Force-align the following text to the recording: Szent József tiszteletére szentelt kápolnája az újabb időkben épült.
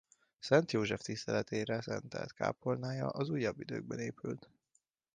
Szent 0.39 0.71
József 0.71 1.01
tiszteletére 1.01 1.81
szentelt 1.81 2.33
kápolnája 2.33 3.09
az 3.09 3.29
újabb 3.29 3.59
időkben 3.59 3.99
épült. 3.99 4.49